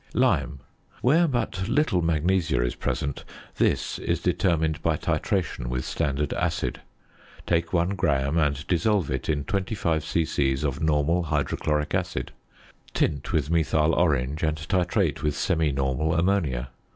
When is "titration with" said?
4.97-5.85